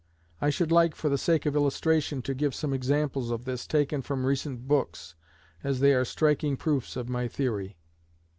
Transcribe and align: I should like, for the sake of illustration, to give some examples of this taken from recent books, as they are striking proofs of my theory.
I 0.41 0.49
should 0.49 0.71
like, 0.71 0.95
for 0.95 1.09
the 1.09 1.17
sake 1.19 1.45
of 1.45 1.55
illustration, 1.55 2.23
to 2.23 2.33
give 2.33 2.55
some 2.55 2.73
examples 2.73 3.29
of 3.29 3.45
this 3.45 3.67
taken 3.67 4.01
from 4.01 4.25
recent 4.25 4.67
books, 4.67 5.13
as 5.63 5.79
they 5.79 5.93
are 5.93 6.05
striking 6.05 6.57
proofs 6.57 6.95
of 6.95 7.07
my 7.07 7.27
theory. 7.27 7.77